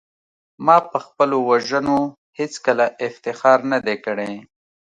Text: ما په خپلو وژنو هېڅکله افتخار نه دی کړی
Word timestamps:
ما 0.65 0.77
په 0.91 0.97
خپلو 1.05 1.37
وژنو 1.49 1.97
هېڅکله 2.39 2.85
افتخار 3.07 3.59
نه 3.71 3.79
دی 3.85 3.95
کړی 4.05 4.33